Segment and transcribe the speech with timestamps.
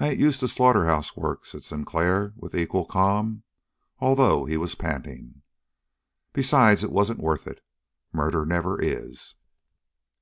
[0.00, 3.42] "I ain't used to slaughterhouse work," said Sinclair with equal calm,
[3.98, 5.42] although he was panting.
[6.32, 7.62] "Besides, it wasn't worth it.
[8.14, 9.34] Murder never is."